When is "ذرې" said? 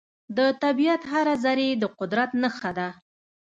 1.43-1.69